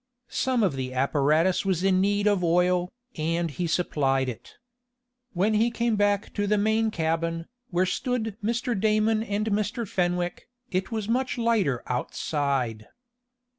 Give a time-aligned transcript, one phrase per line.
[0.33, 4.55] Some of the apparatus was in need of oil, and he supplied it.
[5.33, 8.73] When he came back to the main cabin, where stood Mr.
[8.73, 9.87] Damon and Mr.
[9.87, 12.87] Fenwick, it was much lighter outside.